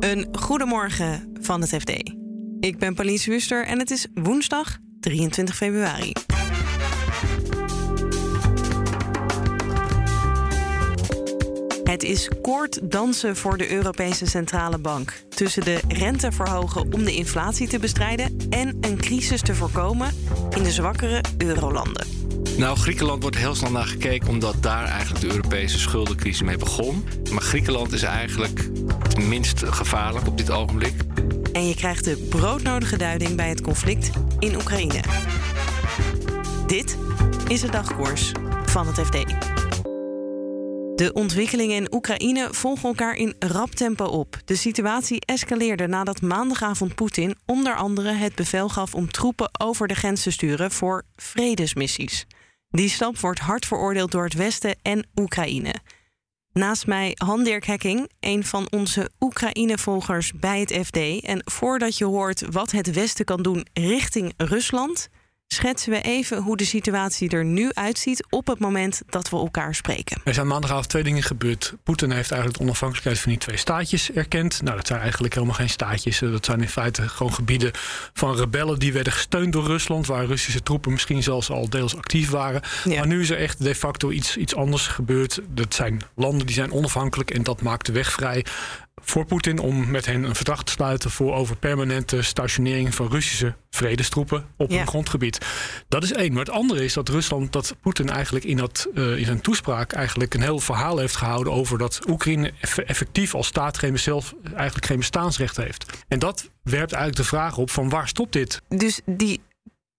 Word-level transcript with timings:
Een 0.00 0.28
goedemorgen 0.32 1.32
van 1.40 1.60
het 1.60 1.70
FD. 1.70 1.90
Ik 2.60 2.78
ben 2.78 2.94
Pauline 2.94 3.22
Wuster 3.24 3.66
en 3.66 3.78
het 3.78 3.90
is 3.90 4.06
woensdag 4.14 4.78
23 5.00 5.56
februari. 5.56 6.12
Het 11.84 12.02
is 12.02 12.30
kort 12.42 12.90
dansen 12.90 13.36
voor 13.36 13.58
de 13.58 13.72
Europese 13.72 14.26
Centrale 14.26 14.78
Bank. 14.78 15.12
Tussen 15.28 15.64
de 15.64 15.80
rente 15.88 16.32
verhogen 16.32 16.92
om 16.92 17.04
de 17.04 17.14
inflatie 17.14 17.68
te 17.68 17.78
bestrijden 17.78 18.36
en 18.50 18.78
een 18.80 18.96
crisis 18.96 19.42
te 19.42 19.54
voorkomen 19.54 20.12
in 20.50 20.62
de 20.62 20.70
zwakkere 20.70 21.24
eurolanden. 21.38 22.06
Nou, 22.58 22.76
Griekenland 22.76 23.22
wordt 23.22 23.36
heel 23.36 23.54
snel 23.54 23.70
naar 23.70 23.86
gekeken 23.86 24.28
omdat 24.28 24.62
daar 24.62 24.84
eigenlijk 24.84 25.20
de 25.20 25.30
Europese 25.30 25.78
schuldencrisis 25.78 26.42
mee 26.42 26.56
begon. 26.56 27.04
Maar 27.32 27.42
Griekenland 27.42 27.92
is 27.92 28.02
eigenlijk 28.02 28.68
minst 29.20 29.62
gevaarlijk 29.64 30.26
op 30.26 30.38
dit 30.38 30.50
ogenblik. 30.50 30.94
En 31.52 31.68
je 31.68 31.74
krijgt 31.74 32.04
de 32.04 32.26
broodnodige 32.30 32.96
duiding 32.96 33.36
bij 33.36 33.48
het 33.48 33.60
conflict 33.60 34.10
in 34.38 34.54
Oekraïne. 34.54 35.00
Dit 36.66 36.96
is 37.48 37.60
de 37.60 37.70
dagkoers 37.70 38.32
van 38.64 38.86
het 38.86 38.98
FD. 38.98 39.24
De 40.96 41.12
ontwikkelingen 41.12 41.76
in 41.76 41.94
Oekraïne 41.94 42.48
volgen 42.50 42.88
elkaar 42.88 43.14
in 43.14 43.34
rap 43.38 43.70
tempo 43.70 44.04
op. 44.04 44.36
De 44.44 44.56
situatie 44.56 45.20
escaleerde 45.20 45.86
nadat 45.86 46.22
maandagavond 46.22 46.94
Poetin 46.94 47.36
onder 47.46 47.76
andere 47.76 48.12
het 48.12 48.34
bevel 48.34 48.68
gaf 48.68 48.94
om 48.94 49.10
troepen 49.10 49.60
over 49.60 49.88
de 49.88 49.94
grens 49.94 50.22
te 50.22 50.30
sturen 50.30 50.70
voor 50.70 51.02
vredesmissies. 51.16 52.26
Die 52.68 52.88
stap 52.88 53.18
wordt 53.18 53.38
hard 53.38 53.66
veroordeeld 53.66 54.10
door 54.10 54.24
het 54.24 54.34
Westen 54.34 54.76
en 54.82 55.06
Oekraïne. 55.14 55.74
Naast 56.56 56.86
mij 56.86 57.12
Han-Dirk 57.14 57.64
Hekking, 57.64 58.10
een 58.20 58.44
van 58.44 58.66
onze 58.70 59.10
Oekraïne-volgers 59.20 60.32
bij 60.32 60.60
het 60.60 60.86
FD. 60.86 60.96
En 61.24 61.42
voordat 61.44 61.98
je 61.98 62.04
hoort 62.04 62.42
wat 62.50 62.70
het 62.70 62.92
Westen 62.92 63.24
kan 63.24 63.42
doen 63.42 63.66
richting 63.72 64.32
Rusland, 64.36 65.08
schetsen 65.48 65.90
we 65.90 66.00
even 66.00 66.42
hoe 66.42 66.56
de 66.56 66.64
situatie 66.64 67.30
er 67.30 67.44
nu 67.44 67.70
uitziet 67.72 68.26
op 68.30 68.46
het 68.46 68.58
moment 68.58 69.02
dat 69.08 69.30
we 69.30 69.36
elkaar 69.36 69.74
spreken. 69.74 70.20
Er 70.24 70.34
zijn 70.34 70.46
maandagavond 70.46 70.88
twee 70.88 71.02
dingen 71.02 71.22
gebeurd. 71.22 71.74
Poetin 71.82 72.10
heeft 72.10 72.30
eigenlijk 72.30 72.60
de 72.60 72.66
onafhankelijkheid 72.66 73.18
van 73.18 73.30
die 73.30 73.40
twee 73.40 73.56
staatjes 73.56 74.12
erkend. 74.12 74.62
Nou, 74.62 74.76
dat 74.76 74.86
zijn 74.86 75.00
eigenlijk 75.00 75.34
helemaal 75.34 75.54
geen 75.54 75.68
staatjes. 75.68 76.18
Dat 76.18 76.44
zijn 76.44 76.60
in 76.60 76.68
feite 76.68 77.08
gewoon 77.08 77.34
gebieden 77.34 77.70
van 78.12 78.36
rebellen 78.36 78.78
die 78.78 78.92
werden 78.92 79.12
gesteund 79.12 79.52
door 79.52 79.66
Rusland, 79.66 80.06
waar 80.06 80.24
Russische 80.24 80.62
troepen 80.62 80.92
misschien 80.92 81.22
zelfs 81.22 81.50
al 81.50 81.68
deels 81.68 81.96
actief 81.96 82.30
waren. 82.30 82.62
Maar 82.84 83.06
nu 83.06 83.20
is 83.20 83.30
er 83.30 83.38
echt 83.38 83.62
de 83.62 83.74
facto 83.74 84.10
iets, 84.10 84.36
iets 84.36 84.54
anders 84.54 84.86
gebeurd. 84.86 85.40
Dat 85.48 85.74
zijn 85.74 86.02
landen 86.14 86.46
die 86.46 86.54
zijn 86.54 86.72
onafhankelijk 86.72 87.30
en 87.30 87.42
dat 87.42 87.62
maakt 87.62 87.86
de 87.86 87.92
weg 87.92 88.12
vrij 88.12 88.44
voor 89.08 89.24
Poetin 89.24 89.58
om 89.58 89.90
met 89.90 90.06
hen 90.06 90.22
een 90.22 90.34
verdrag 90.34 90.64
te 90.64 90.72
sluiten 90.72 91.10
voor 91.10 91.34
over 91.34 91.56
permanente 91.56 92.22
stationering 92.22 92.94
van 92.94 93.08
Russische 93.08 93.54
vredestroepen 93.70 94.46
op 94.56 94.70
hun 94.70 94.86
grondgebied. 94.86 95.38
Dat 95.88 96.02
is 96.02 96.12
één. 96.12 96.32
Maar 96.32 96.44
het 96.44 96.54
andere 96.54 96.84
is 96.84 96.92
dat 96.92 97.08
Rusland, 97.08 97.52
dat 97.52 97.76
Poetin 97.80 98.08
eigenlijk 98.08 98.44
in, 98.44 98.56
dat, 98.56 98.88
uh, 98.94 99.18
in 99.18 99.24
zijn 99.24 99.40
toespraak 99.40 99.92
eigenlijk 99.92 100.34
een 100.34 100.40
heel 100.40 100.58
verhaal 100.58 100.98
heeft 100.98 101.16
gehouden 101.16 101.52
over 101.52 101.78
dat 101.78 102.00
Oekraïne 102.08 102.52
effectief 102.86 103.34
als 103.34 103.46
staat 103.46 103.78
geen, 103.78 103.98
zelf 103.98 104.34
eigenlijk 104.54 104.86
geen 104.86 104.98
bestaansrecht 104.98 105.56
heeft. 105.56 106.04
En 106.08 106.18
dat 106.18 106.50
werpt 106.62 106.92
eigenlijk 106.92 107.16
de 107.16 107.36
vraag 107.36 107.56
op 107.56 107.70
van 107.70 107.88
waar 107.88 108.08
stopt 108.08 108.32
dit? 108.32 108.62
Dus 108.68 109.00
die 109.04 109.40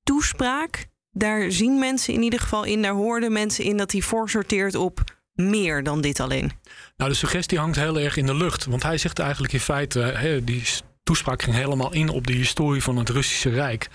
toespraak, 0.04 0.86
daar 1.12 1.52
zien 1.52 1.80
mensen 1.80 2.14
in 2.14 2.22
ieder 2.22 2.40
geval 2.40 2.64
in, 2.64 2.82
daar 2.82 2.94
hoorden 2.94 3.32
mensen 3.32 3.64
in 3.64 3.78
dat 3.78 3.92
hij 3.92 4.02
voorsorteert 4.02 4.76
op 4.76 5.04
meer 5.38 5.84
dan 5.84 6.02
dit 6.02 6.20
alleen? 6.20 6.52
Nou, 6.98 7.12
de 7.12 7.18
suggestie 7.18 7.60
hangt 7.60 7.76
heel 7.76 8.00
erg 8.00 8.18
in 8.18 8.26
de 8.26 8.36
lucht. 8.36 8.66
Want 8.66 8.84
hij 8.84 8.98
zegt 8.98 9.20
eigenlijk 9.20 9.54
in 9.54 9.60
feite, 9.60 10.00
hè, 10.00 10.44
die 10.44 10.64
toespraak 11.04 11.44
ging 11.44 11.56
helemaal 11.56 11.94
in 11.94 12.10
op 12.10 12.28
de 12.28 12.34
historie 12.34 12.84
van 12.84 12.98
het 12.98 13.10
Russische 13.10 13.50
Rijk. 13.50 13.90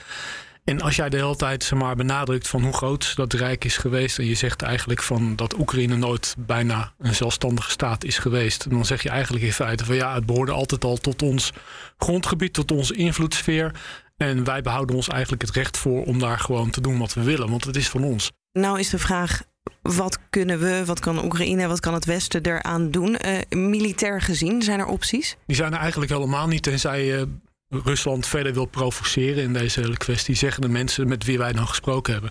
En 0.64 0.80
als 0.80 0.96
jij 0.96 1.08
de 1.08 1.16
hele 1.16 1.36
tijd 1.36 1.64
zeg 1.64 1.78
maar, 1.78 1.96
benadrukt 1.96 2.48
van 2.48 2.62
hoe 2.62 2.72
groot 2.72 3.16
dat 3.16 3.32
rijk 3.32 3.64
is 3.64 3.76
geweest. 3.76 4.18
en 4.18 4.24
je 4.24 4.34
zegt 4.34 4.62
eigenlijk 4.62 5.02
van 5.02 5.36
dat 5.36 5.58
Oekraïne 5.58 5.96
nooit 5.96 6.34
bijna 6.38 6.92
een 6.98 7.14
zelfstandige 7.14 7.70
staat 7.70 8.04
is 8.04 8.18
geweest. 8.18 8.70
dan 8.70 8.84
zeg 8.84 9.02
je 9.02 9.08
eigenlijk 9.08 9.44
in 9.44 9.52
feite 9.52 9.84
van 9.84 9.94
ja, 9.94 10.14
het 10.14 10.26
behoorde 10.26 10.52
altijd 10.52 10.84
al 10.84 10.96
tot 10.96 11.22
ons 11.22 11.52
grondgebied, 11.96 12.52
tot 12.52 12.70
onze 12.70 12.94
invloedssfeer. 12.94 13.74
En 14.16 14.44
wij 14.44 14.62
behouden 14.62 14.96
ons 14.96 15.08
eigenlijk 15.08 15.42
het 15.42 15.50
recht 15.50 15.76
voor 15.76 16.04
om 16.04 16.18
daar 16.18 16.38
gewoon 16.38 16.70
te 16.70 16.80
doen 16.80 16.98
wat 16.98 17.14
we 17.14 17.22
willen, 17.22 17.50
want 17.50 17.64
het 17.64 17.76
is 17.76 17.88
van 17.88 18.04
ons. 18.04 18.30
Nou 18.52 18.78
is 18.78 18.90
de 18.90 18.98
vraag, 18.98 19.42
wat 19.82 20.18
kunnen 20.30 20.58
we, 20.58 20.82
wat 20.84 21.00
kan 21.00 21.24
Oekraïne, 21.24 21.66
wat 21.66 21.80
kan 21.80 21.94
het 21.94 22.04
Westen 22.04 22.42
eraan 22.42 22.90
doen? 22.90 23.18
Uh, 23.26 23.38
militair 23.50 24.20
gezien, 24.20 24.62
zijn 24.62 24.80
er 24.80 24.86
opties? 24.86 25.36
Die 25.46 25.56
zijn 25.56 25.72
er 25.72 25.78
eigenlijk 25.78 26.12
helemaal 26.12 26.46
niet, 26.46 26.62
tenzij 26.62 27.20
uh, 27.20 27.22
Rusland 27.68 28.26
verder 28.26 28.52
wil 28.52 28.64
provoceren 28.64 29.42
in 29.42 29.52
deze 29.52 29.80
hele 29.80 29.96
kwestie, 29.96 30.34
zeggen 30.34 30.62
de 30.62 30.68
mensen 30.68 31.08
met 31.08 31.24
wie 31.24 31.38
wij 31.38 31.52
dan 31.52 31.68
gesproken 31.68 32.12
hebben. 32.12 32.30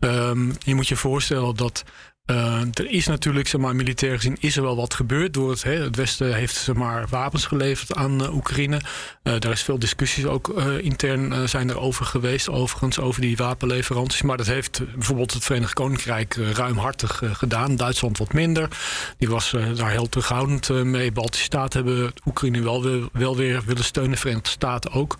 Um, 0.00 0.52
je 0.58 0.74
moet 0.74 0.88
je 0.88 0.96
voorstellen 0.96 1.56
dat 1.56 1.84
uh, 2.30 2.60
er 2.60 2.90
is 2.90 3.06
natuurlijk, 3.06 3.48
zeg 3.48 3.60
maar, 3.60 3.76
militair 3.76 4.16
gezien, 4.16 4.36
is 4.40 4.56
er 4.56 4.62
wel 4.62 4.76
wat 4.76 4.94
gebeurd. 4.94 5.34
Door 5.34 5.50
het, 5.50 5.62
hè, 5.62 5.72
het 5.72 5.96
Westen 5.96 6.34
heeft 6.34 6.56
zeg 6.56 6.74
maar, 6.74 7.06
wapens 7.08 7.46
geleverd 7.46 7.94
aan 7.94 8.22
uh, 8.22 8.34
Oekraïne. 8.34 8.80
Uh, 9.22 9.34
daar 9.38 9.52
is 9.52 9.62
veel 9.62 9.78
discussies 9.78 10.24
ook 10.24 10.48
intern 10.80 11.48
zijn 11.48 11.70
er 11.70 11.78
over 11.78 12.04
geweest, 12.04 12.48
overigens, 12.48 12.98
over 12.98 13.20
die 13.20 13.36
wapenleveranties. 13.36 14.22
Maar 14.22 14.36
dat 14.36 14.46
heeft 14.46 14.94
bijvoorbeeld 14.94 15.32
het 15.32 15.44
Verenigd 15.44 15.72
Koninkrijk 15.72 16.34
ruimhartig 16.34 17.22
gedaan. 17.24 17.76
Duitsland 17.76 18.18
wat 18.18 18.32
minder. 18.32 18.68
Die 19.18 19.28
was 19.28 19.54
daar 19.74 19.90
heel 19.90 20.08
terughoudend 20.08 20.68
mee. 20.68 21.12
Baltische 21.12 21.44
Staten 21.44 21.84
hebben 21.84 22.12
Oekraïne 22.26 22.62
wel 22.62 22.82
weer, 22.82 23.08
wel 23.12 23.36
weer 23.36 23.62
willen 23.66 23.84
steunen, 23.84 24.18
Verenigde 24.18 24.48
Staten 24.48 24.92
ook. 24.92 25.16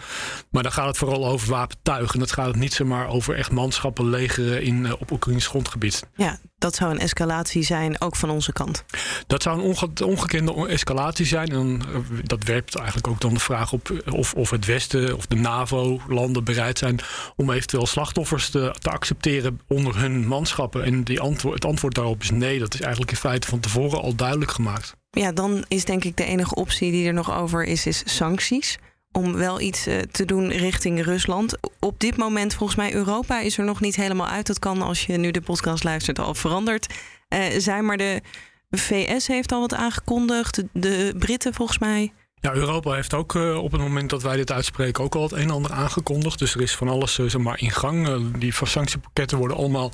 Maar 0.50 0.62
dan 0.62 0.72
gaat 0.72 0.86
het 0.86 0.96
vooral 0.96 1.26
over 1.26 1.48
wapentuigen. 1.48 2.14
En 2.14 2.20
dat 2.20 2.32
gaat 2.32 2.46
het 2.46 2.56
niet 2.56 2.74
zomaar 2.74 3.08
over 3.08 3.34
echt 3.34 3.50
manschappen 3.50 4.08
legeren 4.08 4.62
in, 4.62 4.96
op 4.98 5.10
Oekraïns 5.10 5.46
grondgebied. 5.46 6.06
Ja, 6.16 6.38
dat 6.64 6.74
zou 6.74 6.90
een 6.90 6.98
escalatie 6.98 7.62
zijn, 7.62 8.00
ook 8.00 8.16
van 8.16 8.30
onze 8.30 8.52
kant. 8.52 8.84
Dat 9.26 9.42
zou 9.42 9.58
een 9.58 9.64
onge 9.64 9.88
ongekende 10.04 10.68
escalatie 10.68 11.26
zijn. 11.26 11.48
En 11.48 11.82
eh, 11.92 11.98
dat 12.22 12.44
werpt 12.44 12.76
eigenlijk 12.76 13.08
ook 13.08 13.20
dan 13.20 13.34
de 13.34 13.40
vraag 13.40 13.72
op 13.72 14.02
of, 14.10 14.34
of 14.34 14.50
het 14.50 14.64
Westen 14.64 15.16
of 15.16 15.26
de 15.26 15.36
NAVO-landen 15.36 16.44
bereid 16.44 16.78
zijn 16.78 16.98
om 17.36 17.50
eventueel 17.50 17.86
slachtoffers 17.86 18.50
te, 18.50 18.74
te 18.78 18.90
accepteren 18.90 19.60
onder 19.68 19.98
hun 19.98 20.26
manschappen. 20.26 20.84
En 20.84 21.04
die 21.04 21.20
antwoord, 21.20 21.54
het 21.54 21.64
antwoord 21.64 21.94
daarop 21.94 22.22
is 22.22 22.30
nee. 22.30 22.58
Dat 22.58 22.74
is 22.74 22.80
eigenlijk 22.80 23.10
in 23.10 23.18
feite 23.18 23.48
van 23.48 23.60
tevoren 23.60 24.02
al 24.02 24.14
duidelijk 24.14 24.50
gemaakt. 24.50 24.96
Ja, 25.10 25.32
dan 25.32 25.64
is 25.68 25.84
denk 25.84 26.04
ik 26.04 26.16
de 26.16 26.24
enige 26.24 26.54
optie 26.54 26.90
die 26.90 27.06
er 27.06 27.12
nog 27.12 27.32
over 27.32 27.64
is, 27.64 27.86
is 27.86 28.02
sancties 28.04 28.78
om 29.16 29.34
wel 29.34 29.60
iets 29.60 29.86
eh, 29.86 29.98
te 29.98 30.24
doen 30.24 30.50
richting 30.50 31.04
Rusland. 31.04 31.56
Op 31.78 32.00
dit 32.00 32.16
moment, 32.16 32.54
volgens 32.54 32.78
mij, 32.78 32.94
Europa 32.94 33.40
is 33.40 33.58
er 33.58 33.64
nog 33.64 33.80
niet 33.80 33.96
helemaal 33.96 34.28
uit. 34.28 34.46
Dat 34.46 34.58
kan 34.58 34.82
als 34.82 35.06
je 35.06 35.16
nu 35.16 35.30
de 35.30 35.40
podcast 35.40 35.84
luistert 35.84 36.18
al 36.18 36.34
veranderd 36.34 36.94
uh, 37.28 37.44
zijn. 37.58 37.84
Maar 37.84 37.96
de 37.96 38.22
VS 38.70 39.26
heeft 39.26 39.52
al 39.52 39.60
wat 39.60 39.74
aangekondigd. 39.74 40.62
De, 40.72 41.14
Britten 41.18 41.54
volgens 41.54 41.78
mij. 41.78 42.12
Ja, 42.40 42.54
Europa 42.54 42.92
heeft 42.92 43.14
ook 43.14 43.34
uh, 43.34 43.62
op 43.62 43.72
het 43.72 43.80
moment 43.80 44.10
dat 44.10 44.22
wij 44.22 44.36
dit 44.36 44.52
uitspreken 44.52 45.04
ook 45.04 45.14
al 45.14 45.22
het 45.22 45.32
een 45.32 45.38
en 45.38 45.50
ander 45.50 45.72
aangekondigd. 45.72 46.38
Dus 46.38 46.54
er 46.54 46.60
is 46.60 46.74
van 46.74 46.88
alles 46.88 47.18
in 47.18 47.70
gang. 47.70 48.30
die 48.38 48.54
sanctiepakketten 48.62 49.38
worden 49.38 49.56
allemaal 49.56 49.90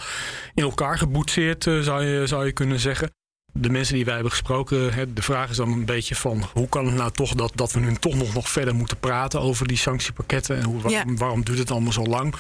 in 0.54 0.62
elkaar 0.62 0.98
geboetseerd, 0.98 1.62
zou, 1.62 2.04
je, 2.04 2.26
zou 2.26 2.47
je 2.47 2.53
kunnen 2.53 2.80
zeggen 2.80 3.12
de 3.52 3.70
mensen 3.70 3.94
die 3.94 4.04
wij 4.04 4.14
hebben 4.14 4.32
gesproken, 4.32 5.14
de 5.14 5.22
vraag 5.22 5.50
is 5.50 5.56
dan 5.56 5.72
een 5.72 5.84
beetje 5.84 6.14
van 6.14 6.44
hoe 6.52 6.68
kan 6.68 6.86
het 6.86 6.94
nou 6.94 7.10
toch 7.10 7.34
dat, 7.34 7.52
dat 7.54 7.72
we 7.72 7.80
nu 7.80 7.94
toch 7.94 8.14
nog, 8.14 8.34
nog 8.34 8.48
verder 8.48 8.74
moeten 8.74 8.98
praten 8.98 9.40
over 9.40 9.66
die 9.66 9.76
sanctiepakketten 9.76 10.56
en 10.56 10.64
hoe, 10.64 10.80
waarom 11.16 11.44
duurt 11.44 11.58
het 11.58 11.70
allemaal 11.70 11.92
zo 11.92 12.04
lang? 12.04 12.34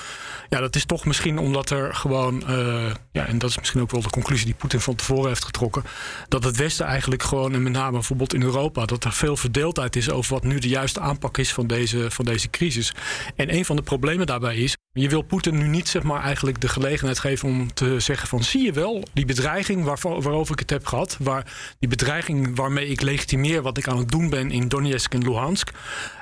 Ja, 0.48 0.60
dat 0.60 0.76
is 0.76 0.84
toch 0.84 1.04
misschien 1.04 1.38
omdat 1.38 1.70
er 1.70 1.94
gewoon, 1.94 2.42
uh, 2.48 2.90
ja, 3.12 3.26
en 3.26 3.38
dat 3.38 3.50
is 3.50 3.58
misschien 3.58 3.80
ook 3.80 3.90
wel 3.90 4.02
de 4.02 4.10
conclusie 4.10 4.46
die 4.46 4.54
Poetin 4.54 4.80
van 4.80 4.94
tevoren 4.94 5.28
heeft 5.28 5.44
getrokken, 5.44 5.82
dat 6.28 6.44
het 6.44 6.56
Westen 6.56 6.86
eigenlijk 6.86 7.22
gewoon, 7.22 7.54
en 7.54 7.62
met 7.62 7.72
name 7.72 7.92
bijvoorbeeld 7.92 8.34
in 8.34 8.42
Europa, 8.42 8.84
dat 8.84 9.04
er 9.04 9.12
veel 9.12 9.36
verdeeldheid 9.36 9.96
is 9.96 10.10
over 10.10 10.34
wat 10.34 10.44
nu 10.44 10.58
de 10.58 10.68
juiste 10.68 11.00
aanpak 11.00 11.38
is 11.38 11.52
van 11.52 11.66
deze, 11.66 12.10
van 12.10 12.24
deze 12.24 12.50
crisis. 12.50 12.94
En 13.36 13.54
een 13.54 13.64
van 13.64 13.76
de 13.76 13.82
problemen 13.82 14.26
daarbij 14.26 14.56
is, 14.56 14.76
je 14.92 15.08
wil 15.08 15.22
Poetin 15.22 15.58
nu 15.58 15.66
niet 15.66 15.88
zeg 15.88 16.02
maar 16.02 16.22
eigenlijk 16.22 16.60
de 16.60 16.68
gelegenheid 16.68 17.18
geven 17.18 17.48
om 17.48 17.74
te 17.74 18.00
zeggen 18.00 18.28
van 18.28 18.42
zie 18.42 18.64
je 18.64 18.72
wel, 18.72 19.02
die 19.12 19.24
bedreiging 19.24 19.84
waarover 20.02 20.52
ik 20.52 20.58
het 20.58 20.70
heb 20.70 20.86
gehad, 20.86 21.16
waar, 21.18 21.74
die 21.78 21.88
bedreiging 21.88 22.56
waarmee 22.56 22.88
ik 22.88 23.00
legitimeer 23.00 23.62
wat 23.62 23.78
ik 23.78 23.88
aan 23.88 23.98
het 23.98 24.10
doen 24.10 24.30
ben 24.30 24.50
in 24.50 24.68
Donetsk 24.68 25.14
en 25.14 25.22
Luhansk, 25.22 25.70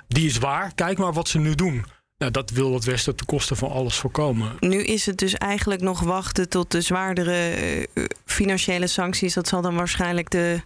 die 0.08 0.26
is 0.26 0.38
waar. 0.38 0.74
Kijk 0.74 0.98
maar 0.98 1.12
wat 1.12 1.28
ze 1.28 1.38
nu 1.38 1.54
doen. 1.54 1.84
Nou, 2.18 2.30
dat 2.30 2.50
wil 2.50 2.74
het 2.74 2.84
Westen 2.84 3.16
ten 3.16 3.26
koste 3.26 3.54
van 3.54 3.70
alles 3.70 3.96
voorkomen. 3.96 4.56
Nu 4.60 4.82
is 4.82 5.06
het 5.06 5.18
dus 5.18 5.34
eigenlijk 5.34 5.80
nog 5.80 6.00
wachten 6.00 6.48
tot 6.48 6.70
de 6.70 6.80
zwaardere 6.80 7.50
eh, 7.50 8.04
financiële 8.24 8.86
sancties. 8.86 9.34
Dat 9.34 9.48
zal 9.48 9.62
dan 9.62 9.74
waarschijnlijk 9.74 10.30
de, 10.30 10.60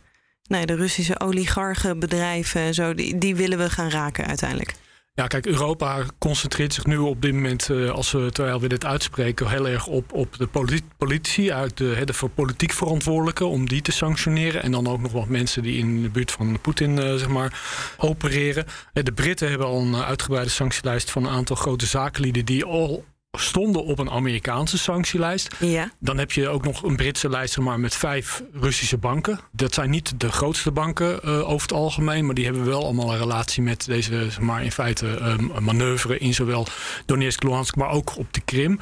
nee, 0.46 0.66
de 0.66 0.74
Russische 0.74 1.20
oligarchenbedrijven 1.20 2.60
en 2.60 2.74
zo, 2.74 2.94
die, 2.94 3.18
die 3.18 3.36
willen 3.36 3.58
we 3.58 3.70
gaan 3.70 3.90
raken 3.90 4.26
uiteindelijk. 4.26 4.74
Ja, 5.14 5.26
kijk, 5.26 5.46
Europa 5.46 6.04
concentreert 6.18 6.74
zich 6.74 6.86
nu 6.86 6.96
op 6.96 7.22
dit 7.22 7.32
moment, 7.32 7.68
uh, 7.68 7.90
als 7.90 8.12
we, 8.12 8.30
terwijl 8.32 8.60
we 8.60 8.68
dit 8.68 8.84
uitspreken, 8.84 9.48
heel 9.48 9.68
erg 9.68 9.86
op, 9.86 10.12
op 10.12 10.38
de 10.38 10.48
politici 10.96 11.52
uit 11.52 11.76
de, 11.76 12.02
de 12.04 12.28
politiek 12.34 12.72
verantwoordelijke 12.72 13.44
om 13.44 13.68
die 13.68 13.82
te 13.82 13.92
sanctioneren. 13.92 14.62
En 14.62 14.70
dan 14.70 14.86
ook 14.86 15.00
nog 15.00 15.12
wat 15.12 15.28
mensen 15.28 15.62
die 15.62 15.78
in 15.78 16.02
de 16.02 16.08
buurt 16.08 16.30
van 16.30 16.60
Poetin 16.60 16.96
uh, 16.96 17.14
zeg 17.14 17.28
maar, 17.28 17.60
opereren. 17.96 18.64
De 18.92 19.12
Britten 19.12 19.48
hebben 19.48 19.66
al 19.66 19.80
een 19.80 19.96
uitgebreide 19.96 20.50
sanctielijst 20.50 21.10
van 21.10 21.24
een 21.24 21.32
aantal 21.32 21.56
grote 21.56 21.86
zakenlieden 21.86 22.44
die 22.44 22.64
al 22.64 23.04
stonden 23.38 23.84
op 23.84 23.98
een 23.98 24.10
Amerikaanse 24.10 24.78
sanctielijst. 24.78 25.56
Ja. 25.58 25.90
Dan 25.98 26.18
heb 26.18 26.32
je 26.32 26.48
ook 26.48 26.64
nog 26.64 26.82
een 26.82 26.96
Britse 26.96 27.28
lijst 27.28 27.58
maar, 27.58 27.80
met 27.80 27.94
vijf 27.94 28.42
Russische 28.52 28.98
banken. 28.98 29.40
Dat 29.52 29.74
zijn 29.74 29.90
niet 29.90 30.20
de 30.20 30.32
grootste 30.32 30.70
banken 30.70 31.20
uh, 31.24 31.48
over 31.48 31.62
het 31.62 31.72
algemeen, 31.72 32.26
maar 32.26 32.34
die 32.34 32.44
hebben 32.44 32.64
wel 32.64 32.84
allemaal 32.84 33.12
een 33.12 33.18
relatie 33.18 33.62
met 33.62 33.86
deze, 33.86 34.10
zeg 34.10 34.40
maar 34.40 34.64
in 34.64 34.72
feite, 34.72 35.06
uh, 35.06 35.58
manoeuvre 35.58 36.18
in 36.18 36.34
zowel 36.34 36.66
Donetsk, 37.06 37.42
Luhansk, 37.42 37.76
maar 37.76 37.90
ook 37.90 38.16
op 38.16 38.32
de 38.32 38.40
Krim. 38.40 38.78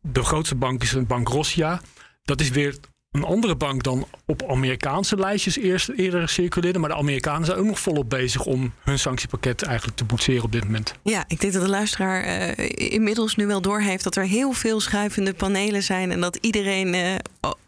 De 0.00 0.24
grootste 0.24 0.54
bank 0.54 0.82
is 0.82 0.92
een 0.92 1.06
bank 1.06 1.28
Rossia. 1.28 1.80
Dat 2.24 2.40
is 2.40 2.50
weer 2.50 2.78
een 3.14 3.24
andere 3.24 3.56
bank 3.56 3.82
dan 3.82 4.06
op 4.26 4.42
Amerikaanse 4.48 5.16
lijstjes 5.16 5.58
eerst 5.58 5.88
eerder 5.88 6.28
circuleerde. 6.28 6.78
Maar 6.78 6.88
de 6.88 6.96
Amerikanen 6.96 7.44
zijn 7.46 7.58
ook 7.58 7.66
nog 7.66 7.80
volop 7.80 8.10
bezig 8.10 8.44
om 8.44 8.72
hun 8.82 8.98
sanctiepakket 8.98 9.62
eigenlijk 9.62 9.96
te 9.96 10.04
boetseren 10.04 10.42
op 10.42 10.52
dit 10.52 10.64
moment. 10.64 10.94
Ja, 11.02 11.24
ik 11.28 11.40
denk 11.40 11.52
dat 11.52 11.62
de 11.62 11.68
luisteraar 11.68 12.24
uh, 12.24 12.68
inmiddels 12.74 13.36
nu 13.36 13.46
wel 13.46 13.60
doorheeft 13.60 14.04
dat 14.04 14.16
er 14.16 14.24
heel 14.24 14.52
veel 14.52 14.80
schuivende 14.80 15.34
panelen 15.34 15.82
zijn. 15.82 16.10
En 16.10 16.20
dat 16.20 16.38
iedereen 16.40 16.94
uh, 16.94 17.14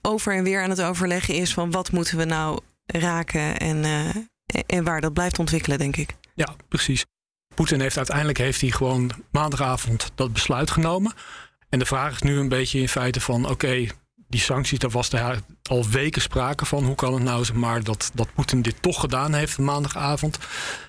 over 0.02 0.34
en 0.34 0.44
weer 0.44 0.62
aan 0.62 0.70
het 0.70 0.82
overleggen 0.82 1.34
is 1.34 1.54
van 1.54 1.70
wat 1.70 1.92
moeten 1.92 2.16
we 2.16 2.24
nou 2.24 2.60
raken 2.86 3.56
en, 3.56 3.84
uh, 3.84 4.08
en 4.66 4.84
waar 4.84 5.00
dat 5.00 5.12
blijft 5.12 5.38
ontwikkelen, 5.38 5.78
denk 5.78 5.96
ik. 5.96 6.14
Ja, 6.34 6.54
precies. 6.68 7.04
Poetin 7.54 7.80
heeft 7.80 7.96
uiteindelijk 7.96 8.38
heeft 8.38 8.60
hij 8.60 8.70
gewoon 8.70 9.10
maandagavond 9.30 10.10
dat 10.14 10.32
besluit 10.32 10.70
genomen. 10.70 11.12
En 11.68 11.78
de 11.78 11.86
vraag 11.86 12.12
is 12.12 12.22
nu 12.22 12.38
een 12.38 12.48
beetje 12.48 12.80
in 12.80 12.88
feite 12.88 13.20
van 13.20 13.42
oké, 13.42 13.52
okay, 13.52 13.90
die 14.28 14.40
sancties, 14.40 14.78
daar 14.78 14.90
was 14.90 15.12
er 15.12 15.40
al 15.62 15.88
weken 15.88 16.22
sprake 16.22 16.64
van. 16.64 16.84
Hoe 16.84 16.94
kan 16.94 17.14
het 17.14 17.22
nou 17.22 17.54
maar 17.54 17.82
dat, 17.82 18.10
dat 18.14 18.34
Poetin 18.34 18.62
dit 18.62 18.82
toch 18.82 19.00
gedaan 19.00 19.34
heeft 19.34 19.58
maandagavond? 19.58 20.38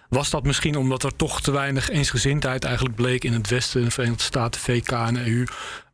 Was 0.10 0.30
dat 0.30 0.44
misschien 0.44 0.76
omdat 0.76 1.04
er 1.04 1.16
toch 1.16 1.42
te 1.42 1.52
weinig 1.52 1.90
eensgezindheid 1.90 2.64
eigenlijk 2.64 2.96
bleek 2.96 3.24
in 3.24 3.34
het 3.34 3.50
Westen, 3.50 3.84
de 3.84 3.92
Verenigde 3.92 4.24
Staten, 4.24 4.62
VK 4.62 4.92
en 4.92 5.28
EU, 5.28 5.46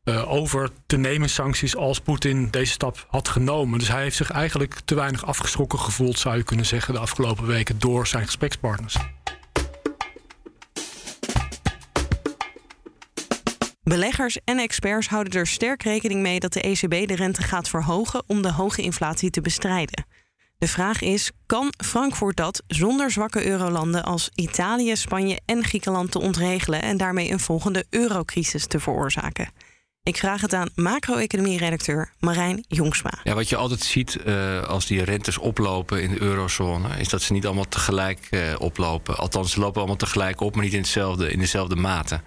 uh, 0.04 0.32
over 0.32 0.70
te 0.86 0.98
nemen 0.98 1.30
sancties 1.30 1.76
als 1.76 2.00
Poetin 2.00 2.50
deze 2.50 2.72
stap 2.72 3.06
had 3.10 3.28
genomen? 3.28 3.80
Dus 3.80 3.88
hij 3.88 4.02
heeft 4.02 4.16
zich 4.16 4.32
eigenlijk 4.32 4.80
te 4.86 4.96
weinig 4.96 5.26
afgeschrokken 5.26 5.80
gevoeld, 5.80 6.20
zou 6.20 6.38
je 6.38 6.44
kunnen 6.44 6.66
zeggen, 6.66 6.94
de 6.94 7.00
afgelopen 7.00 7.46
weken 7.46 7.80
door 7.80 8.08
zijn 8.08 8.26
gesprekspartners. 8.26 8.98
Beleggers 13.94 14.38
en 14.46 14.60
experts 14.60 15.08
houden 15.08 15.34
er 15.34 15.48
sterk 15.48 15.84
rekening 15.84 16.22
mee 16.22 16.40
dat 16.40 16.54
de 16.54 16.62
ECB 16.62 17.08
de 17.08 17.16
rente 17.16 17.42
gaat 17.42 17.70
verhogen 17.70 18.24
om 18.28 18.42
de 18.42 18.52
hoge 18.52 18.82
inflatie 18.82 19.30
te 19.30 19.42
bestrijden. 19.42 20.06
De 20.58 20.68
vraag 20.68 21.02
is: 21.02 21.32
kan 21.46 21.74
Frankfurt 21.78 22.38
dat 22.38 22.64
zonder 22.68 23.12
zwakke 23.12 23.46
eurolanden 23.46 24.04
als 24.04 24.30
Italië, 24.36 24.96
Spanje 24.96 25.40
en 25.46 25.64
Griekenland 25.64 26.12
te 26.12 26.20
ontregelen 26.20 26.82
en 26.82 26.98
daarmee 26.98 27.32
een 27.32 27.40
volgende 27.40 27.86
eurocrisis 27.90 28.68
te 28.68 28.80
veroorzaken? 28.80 29.50
Ik 30.04 30.18
vraag 30.18 30.42
het 30.42 30.54
aan 30.54 30.70
macro-economie-redacteur 30.76 32.14
Marijn 32.20 32.66
Jongsma. 32.68 33.14
Ja, 33.24 33.34
wat 33.34 33.50
je 33.50 33.56
altijd 33.56 33.82
ziet 33.82 34.18
uh, 34.26 34.64
als 34.64 34.86
die 34.86 35.04
rentes 35.04 35.38
oplopen 35.38 36.02
in 36.02 36.10
de 36.10 36.22
eurozone, 36.22 36.98
is 36.98 37.10
dat 37.10 37.22
ze 37.22 37.34
niet 37.34 37.46
allemaal 37.46 37.68
tegelijk 37.70 38.28
uh, 38.32 38.56
oplopen. 38.58 39.18
Althans, 39.18 39.52
ze 39.52 39.60
lopen 39.60 39.78
allemaal 39.78 39.96
tegelijk 39.96 40.42
op, 40.42 40.56
maar 40.56 40.64
niet 40.64 40.74
in, 40.74 40.80
hetzelfde, 40.80 41.32
in 41.32 41.40
dezelfde 41.40 41.76
mate. 41.76 42.22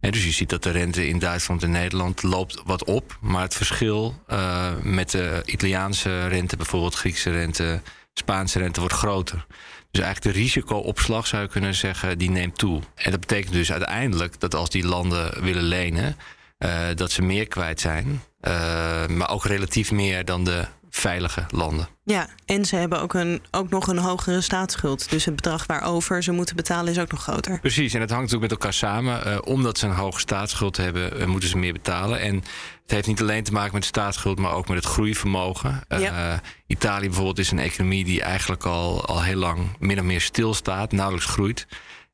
Dus 0.00 0.24
je 0.24 0.32
ziet 0.32 0.48
dat 0.48 0.62
de 0.62 0.70
rente 0.70 1.08
in 1.08 1.18
Duitsland 1.18 1.62
en 1.62 1.70
Nederland 1.70 2.22
loopt 2.22 2.62
wat 2.64 2.84
op. 2.84 3.18
Maar 3.20 3.42
het 3.42 3.54
verschil 3.54 4.22
uh, 4.28 4.72
met 4.82 5.10
de 5.10 5.42
Italiaanse 5.44 6.26
rente, 6.26 6.56
bijvoorbeeld 6.56 6.94
Griekse 6.94 7.30
rente, 7.30 7.82
Spaanse 8.12 8.58
rente, 8.58 8.80
wordt 8.80 8.94
groter. 8.94 9.46
Dus 9.90 10.02
eigenlijk 10.02 10.34
de 10.34 10.42
risicoopslag 10.42 11.26
zou 11.26 11.42
je 11.42 11.48
kunnen 11.48 11.74
zeggen, 11.74 12.18
die 12.18 12.30
neemt 12.30 12.58
toe. 12.58 12.80
En 12.94 13.10
dat 13.10 13.20
betekent 13.20 13.52
dus 13.52 13.72
uiteindelijk 13.72 14.40
dat 14.40 14.54
als 14.54 14.70
die 14.70 14.86
landen 14.86 15.42
willen 15.42 15.62
lenen, 15.62 16.16
uh, 16.58 16.86
dat 16.94 17.10
ze 17.10 17.22
meer 17.22 17.46
kwijt 17.46 17.80
zijn. 17.80 18.22
Uh, 18.40 19.06
maar 19.06 19.30
ook 19.30 19.44
relatief 19.44 19.90
meer 19.90 20.24
dan 20.24 20.44
de 20.44 20.66
veilige 20.98 21.46
landen. 21.50 21.88
Ja, 22.04 22.28
en 22.46 22.64
ze 22.64 22.76
hebben 22.76 23.00
ook, 23.00 23.14
een, 23.14 23.42
ook 23.50 23.70
nog 23.70 23.86
een 23.86 23.98
hogere 23.98 24.40
staatsschuld. 24.40 25.10
Dus 25.10 25.24
het 25.24 25.34
bedrag 25.34 25.66
waarover 25.66 26.22
ze 26.22 26.32
moeten 26.32 26.56
betalen 26.56 26.92
is 26.92 26.98
ook 26.98 27.10
nog 27.10 27.22
groter. 27.22 27.60
Precies, 27.60 27.94
en 27.94 28.00
het 28.00 28.10
hangt 28.10 28.24
natuurlijk 28.24 28.52
met 28.52 28.60
elkaar 28.60 28.78
samen. 28.78 29.26
Uh, 29.26 29.38
omdat 29.44 29.78
ze 29.78 29.86
een 29.86 29.92
hoge 29.92 30.20
staatsschuld 30.20 30.76
hebben, 30.76 31.20
uh, 31.20 31.26
moeten 31.26 31.48
ze 31.48 31.58
meer 31.58 31.72
betalen. 31.72 32.20
En 32.20 32.34
het 32.82 32.90
heeft 32.90 33.06
niet 33.06 33.20
alleen 33.20 33.44
te 33.44 33.52
maken 33.52 33.72
met 33.72 33.82
de 33.82 33.88
staatsschuld, 33.88 34.38
maar 34.38 34.52
ook 34.52 34.68
met 34.68 34.76
het 34.76 34.86
groeivermogen. 34.86 35.80
Uh, 35.88 36.00
ja. 36.00 36.40
Italië 36.66 37.06
bijvoorbeeld 37.06 37.38
is 37.38 37.50
een 37.50 37.58
economie 37.58 38.04
die 38.04 38.22
eigenlijk 38.22 38.64
al, 38.64 39.06
al 39.06 39.22
heel 39.22 39.38
lang 39.38 39.58
min 39.78 39.98
of 39.98 40.04
meer 40.04 40.20
stilstaat, 40.20 40.92
nauwelijks 40.92 41.30
groeit. 41.30 41.66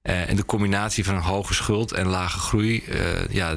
en 0.02 0.36
de 0.36 0.44
combinatie 0.44 1.04
van 1.04 1.14
een 1.14 1.20
hoge 1.20 1.54
schuld 1.54 1.92
en 1.92 2.06
lage 2.06 2.38
groei, 2.38 2.84
ja, 3.30 3.56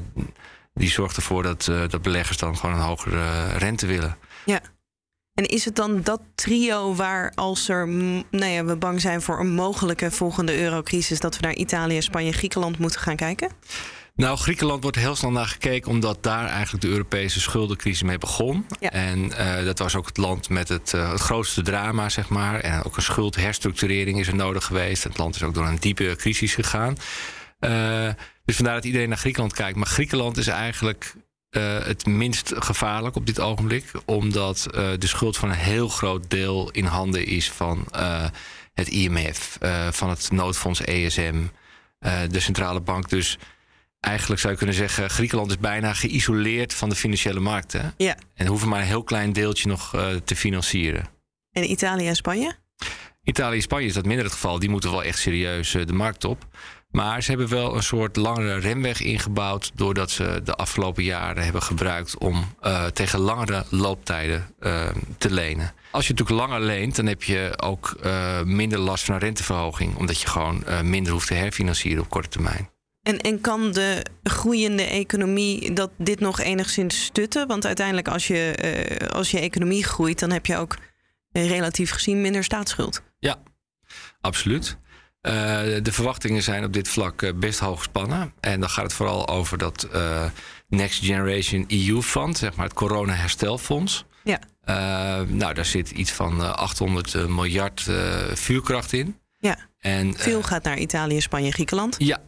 die 0.74 0.90
zorgt 0.90 1.16
ervoor 1.16 1.44
dat, 1.44 1.64
dat 1.64 2.02
beleggers 2.02 2.38
dan 2.38 2.58
gewoon 2.58 2.76
een 2.76 2.82
hogere 2.82 3.48
rente 3.58 3.86
willen. 3.86 4.18
Ja. 4.46 4.62
En 5.38 5.46
is 5.46 5.66
het 5.66 5.76
dan 5.76 6.02
dat 6.02 6.22
trio 6.36 6.96
waar 6.96 7.32
als 7.36 7.70
er, 7.70 7.88
nou 7.88 8.46
ja, 8.46 8.66
we 8.66 8.76
bang 8.76 9.02
zijn 9.02 9.22
voor 9.22 9.40
een 9.40 9.54
mogelijke 9.54 10.12
volgende 10.12 10.62
eurocrisis, 10.62 11.20
dat 11.20 11.36
we 11.36 11.42
naar 11.42 11.56
Italië, 11.56 12.02
Spanje, 12.02 12.32
Griekenland 12.32 12.78
moeten 12.78 13.00
gaan 13.00 13.16
kijken? 13.16 13.52
Nou, 14.16 14.38
Griekenland 14.38 14.82
wordt 14.84 14.98
heel 14.98 15.16
snel 15.16 15.32
naar 15.32 15.46
gekeken, 15.46 15.92
omdat 15.92 16.24
daar 16.24 16.48
eigenlijk 16.48 16.84
de 16.84 16.90
Europese 16.90 17.40
schuldencrisis 17.40 18.04
mee 18.04 18.18
begon. 18.18 18.66
Ja. 18.80 18.92
En 18.92 19.20
uh, 19.26 19.66
dat 19.66 19.80
was 19.80 19.96
ook 19.96 20.08
het 20.08 20.18
land 20.18 20.50
met 20.50 20.70
het, 20.70 20.94
uh, 20.96 21.12
het, 21.12 21.20
grootste 21.20 21.62
drama, 21.62 22.10
zeg 22.10 22.30
maar. 22.30 22.60
En 22.60 22.84
ook 22.84 22.96
een 22.96 23.02
schuldherstructurering 23.02 24.20
is 24.20 24.28
er 24.28 24.36
nodig 24.36 24.66
geweest. 24.66 25.04
Het 25.04 25.18
land 25.18 25.36
is 25.36 25.44
ook 25.44 25.54
door 25.54 25.66
een 25.66 25.80
diepe 25.80 26.16
crisis 26.18 26.54
gegaan. 26.54 26.96
Uh, 27.60 28.10
dus 28.46 28.56
vandaar 28.56 28.76
dat 28.76 28.86
iedereen 28.86 29.10
naar 29.10 29.18
Griekenland 29.18 29.54
kijkt. 29.54 29.78
Maar 29.78 29.88
Griekenland 29.88 30.38
is 30.38 30.48
eigenlijk 30.48 31.14
uh, 31.52 31.78
het 31.80 32.06
minst 32.06 32.54
gevaarlijk 32.56 33.16
op 33.16 33.26
dit 33.26 33.40
ogenblik. 33.40 33.92
Omdat 34.06 34.68
uh, 34.68 34.90
de 35.00 35.08
schuld 35.08 35.38
van 35.38 35.50
een 35.50 35.56
heel 35.56 35.88
groot 35.88 36.30
deel 36.30 36.72
in 36.72 36.86
handen 36.86 37.26
is 37.26 37.52
van 37.52 37.86
uh, 37.96 38.26
het 38.74 38.88
IMF, 38.88 39.58
van 39.92 40.10
het 40.10 40.32
noodfonds 40.32 40.82
ESM, 40.82 41.36
de 42.30 42.40
centrale 42.40 42.80
bank. 42.80 43.10
Dus 43.10 43.38
eigenlijk 44.00 44.42
zou 44.42 44.54
je 44.54 44.60
kunnen 44.60 44.76
zeggen, 44.76 45.10
Griekenland 45.10 45.50
is 45.50 45.58
bijna 45.58 45.94
geïsoleerd 45.94 46.74
van 46.74 46.90
de 46.90 46.96
financiële 46.96 47.40
markten. 47.40 47.94
Ja. 47.98 48.18
En 48.34 48.48
hoeven 48.48 48.70
maar 48.70 48.80
een 48.80 48.88
heel 48.88 49.04
klein 49.04 49.34
deeltje 49.34 49.68
nog 49.68 49.90
te 50.24 50.36
financieren. 50.36 51.06
En 51.52 51.72
Italië 51.72 52.08
en 52.08 52.16
Spanje? 52.16 52.56
Italië 53.24 53.56
en 53.56 53.62
Spanje 53.62 53.88
is 53.88 53.94
dat 53.94 54.06
minder 54.06 54.26
het 54.26 54.34
geval. 54.34 54.60
Die 54.60 54.70
moeten 54.70 54.92
wel 54.92 55.04
echt 55.04 55.20
serieus 55.20 55.72
de 55.72 55.94
markt 55.94 56.26
op. 56.26 56.48
Maar 56.92 57.24
ze 57.24 57.30
hebben 57.30 57.50
wel 57.50 57.76
een 57.76 57.84
soort 57.84 58.16
langere 58.16 58.60
remweg 58.60 59.02
ingebouwd. 59.02 59.72
doordat 59.76 60.12
ze 60.12 60.42
de 60.44 60.54
afgelopen 60.54 61.04
jaren 61.04 61.44
hebben 61.44 61.62
gebruikt 61.62 62.18
om 62.18 62.54
uh, 62.64 62.86
tegen 62.86 63.20
langere 63.20 63.66
looptijden 63.70 64.48
uh, 64.60 64.88
te 65.18 65.32
lenen. 65.32 65.74
Als 65.92 66.08
je 66.08 66.14
natuurlijk 66.14 66.40
langer 66.40 66.62
leent, 66.62 66.96
dan 66.96 67.06
heb 67.06 67.24
je 67.24 67.54
ook 67.64 67.98
uh, 68.06 68.42
minder 68.42 68.80
last 68.80 69.04
van 69.04 69.16
een 69.16 69.22
renteverhoging. 69.22 69.96
omdat 69.96 70.22
je 70.22 70.28
gewoon 70.28 70.64
minder 70.84 71.14
hoeft 71.14 71.28
te 71.28 71.34
herfinancieren 71.34 72.04
op 72.04 72.10
korte 72.10 72.30
termijn. 72.30 72.70
En, 73.02 73.20
en 73.20 73.42
kan 73.42 73.72
de 73.72 74.06
groeiende 74.24 74.84
economie 74.84 75.74
dat 75.74 75.92
dit 75.98 76.20
nog 76.20 76.40
enigszins 76.40 77.04
stutten? 77.04 77.48
Want 77.48 77.66
uiteindelijk, 77.66 78.08
als 78.08 78.28
je, 78.28 79.10
als 79.14 79.32
je 79.32 79.40
economie 79.40 79.84
groeit, 79.84 80.20
dan 80.20 80.32
heb 80.32 80.46
je 80.46 80.58
ook 80.58 80.78
relatief 81.32 81.92
gezien 81.92 82.22
minder 82.22 82.44
staatsschuld. 82.44 83.02
Ja, 83.20 83.40
absoluut. 84.22 84.78
Uh, 85.28 85.34
de 85.84 85.92
verwachtingen 85.92 86.44
zijn 86.44 86.64
op 86.64 86.74
dit 86.74 86.88
vlak 86.88 87.22
uh, 87.22 87.34
best 87.36 87.60
hoog 87.60 87.78
gespannen. 87.78 88.34
En 88.40 88.60
dan 88.60 88.70
gaat 88.70 88.84
het 88.84 88.94
vooral 88.94 89.28
over 89.28 89.58
dat 89.58 89.88
uh, 89.94 90.24
Next 90.68 91.04
Generation 91.04 91.66
EU 91.68 92.02
Fund, 92.02 92.38
zeg 92.38 92.56
maar 92.56 92.66
het 92.66 92.74
corona-herstelfonds. 92.74 94.06
Ja. 94.24 94.40
nou, 95.28 95.54
daar 95.54 95.66
zit 95.66 95.92
iets 95.92 96.12
van 96.12 96.56
800 96.56 97.28
miljard 97.30 97.90
vuurkracht 98.34 98.94
in. 98.94 99.18
Ja. 99.40 99.58
En, 99.80 100.14
veel 100.18 100.44
gaat 100.44 100.64
naar 100.64 100.78
Italië, 100.78 101.22
Spanje, 101.22 101.52
Griekenland. 101.52 101.96
Ja, 101.98 102.20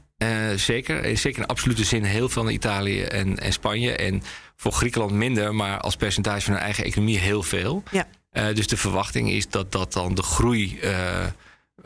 zeker. 0.58 1.18
Zeker 1.18 1.42
in 1.42 1.48
absolute 1.48 1.84
zin 1.84 2.04
heel 2.04 2.30
veel 2.30 2.44
naar 2.44 2.52
Italië 2.52 3.02
en, 3.02 3.40
en 3.40 3.54
Spanje. 3.54 3.96
En 3.96 4.24
voor 4.56 4.72
Griekenland 4.72 5.12
minder, 5.12 5.56
maar 5.56 5.80
als 5.80 5.96
percentage 5.96 6.42
van 6.42 6.54
hun 6.54 6.64
eigen 6.64 6.84
economie 6.84 7.18
heel 7.18 7.44
veel. 7.44 7.84
Ja. 7.92 8.08
dus 8.54 8.68
de 8.68 8.78
verwachting 8.78 9.30
is 9.30 9.50
dat 9.50 9.72
dat 9.72 9.94
dan 9.94 10.16
de 10.16 10.24
groei 10.24 10.80
uh, 10.84 11.26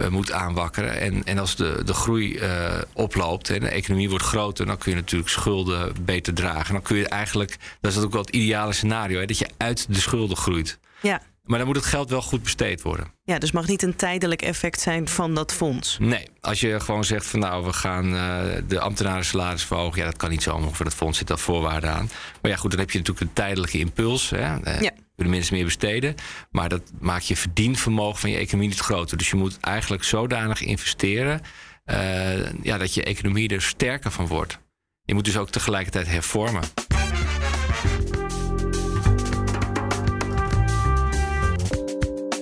moet 0.09 0.31
aanwakkeren. 0.31 0.99
En, 0.99 1.23
en 1.23 1.37
als 1.37 1.55
de, 1.55 1.81
de 1.85 1.93
groei 1.93 2.39
uh, 2.39 2.81
oploopt 2.93 3.49
en 3.49 3.59
de 3.59 3.69
economie 3.69 4.09
wordt 4.09 4.25
groter, 4.25 4.65
dan 4.65 4.77
kun 4.77 4.91
je 4.91 4.97
natuurlijk 4.97 5.31
schulden 5.31 5.93
beter 6.01 6.33
dragen. 6.33 6.73
Dan 6.73 6.81
kun 6.81 6.97
je 6.97 7.07
eigenlijk, 7.07 7.57
dat 7.81 7.91
is 7.91 7.97
ook 7.97 8.11
wel 8.11 8.21
het 8.21 8.35
ideale 8.35 8.73
scenario, 8.73 9.19
hè, 9.19 9.25
dat 9.25 9.37
je 9.37 9.49
uit 9.57 9.85
de 9.89 9.99
schulden 9.99 10.37
groeit. 10.37 10.79
Ja. 11.01 11.21
Maar 11.43 11.57
dan 11.57 11.67
moet 11.67 11.75
het 11.75 11.85
geld 11.85 12.09
wel 12.09 12.21
goed 12.21 12.43
besteed 12.43 12.81
worden. 12.81 13.11
Ja, 13.23 13.39
dus 13.39 13.51
mag 13.51 13.67
niet 13.67 13.83
een 13.83 13.95
tijdelijk 13.95 14.41
effect 14.41 14.81
zijn 14.81 15.07
van 15.07 15.35
dat 15.35 15.53
fonds. 15.53 15.97
Nee, 15.99 16.29
als 16.41 16.59
je 16.59 16.79
gewoon 16.79 17.03
zegt 17.03 17.25
van 17.25 17.39
nou, 17.39 17.65
we 17.65 17.73
gaan 17.73 18.13
uh, 18.13 18.41
de 18.67 18.79
ambtenaren 18.79 19.25
salaris 19.25 19.63
verhogen. 19.63 19.99
Ja, 19.99 20.05
dat 20.05 20.17
kan 20.17 20.29
niet 20.29 20.43
zomaar 20.43 20.71
voor 20.71 20.85
dat 20.85 20.93
fonds 20.93 21.17
zit 21.17 21.31
al 21.31 21.37
voorwaarden 21.37 21.89
aan. 21.89 22.09
Maar 22.41 22.51
ja, 22.51 22.57
goed, 22.57 22.71
dan 22.71 22.79
heb 22.79 22.91
je 22.91 22.97
natuurlijk 22.97 23.25
een 23.27 23.33
tijdelijke 23.33 23.79
impuls. 23.79 24.29
Hè. 24.29 24.37
Uh, 24.37 24.81
ja. 24.81 24.91
Willen 25.15 25.31
mensen 25.31 25.55
meer 25.55 25.65
besteden. 25.65 26.15
Maar 26.51 26.69
dat 26.69 26.91
maakt 26.99 27.27
je 27.27 27.35
verdienvermogen 27.35 28.19
van 28.19 28.29
je 28.29 28.37
economie 28.37 28.69
niet 28.69 28.79
groter. 28.79 29.17
Dus 29.17 29.29
je 29.29 29.35
moet 29.35 29.59
eigenlijk 29.59 30.03
zodanig 30.03 30.61
investeren 30.61 31.41
uh, 31.85 32.53
ja, 32.61 32.77
dat 32.77 32.93
je 32.93 33.03
economie 33.03 33.49
er 33.49 33.61
sterker 33.61 34.11
van 34.11 34.27
wordt. 34.27 34.59
Je 35.05 35.13
moet 35.13 35.25
dus 35.25 35.37
ook 35.37 35.49
tegelijkertijd 35.49 36.07
hervormen. 36.07 36.63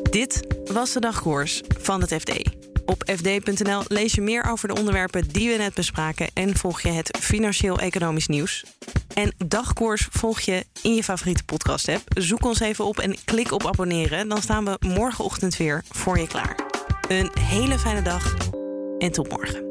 Dit 0.10 0.48
was 0.74 0.94
de 0.94 1.00
dagkoers 1.00 1.62
van 1.80 2.02
het 2.02 2.14
FD. 2.14 2.50
Op 2.86 3.04
fd.nl 3.06 3.84
lees 3.88 4.14
je 4.14 4.22
meer 4.22 4.44
over 4.44 4.68
de 4.68 4.76
onderwerpen 4.76 5.28
die 5.28 5.50
we 5.50 5.58
net 5.58 5.74
bespraken 5.74 6.30
en 6.34 6.56
volg 6.56 6.82
je 6.82 6.90
het 6.90 7.18
financieel-economisch 7.20 8.28
nieuws. 8.28 8.64
En 9.14 9.34
dagkoers 9.46 10.08
volg 10.12 10.40
je 10.40 10.66
in 10.82 10.96
je 10.96 11.04
favoriete 11.04 11.44
podcast-app. 11.44 12.02
Zoek 12.08 12.46
ons 12.46 12.60
even 12.60 12.86
op 12.86 13.00
en 13.00 13.16
klik 13.26 13.52
op 13.52 13.68
abonneren. 13.68 14.30
Dan 14.30 14.42
staan 14.42 14.66
we 14.66 14.78
morgenochtend 14.80 15.58
weer 15.58 15.84
voor 15.90 16.20
je 16.20 16.28
klaar. 16.28 16.56
Een 17.08 17.32
hele 17.40 17.80
fijne 17.80 18.02
dag 18.02 18.36
en 18.98 19.12
tot 19.12 19.30
morgen. 19.30 19.71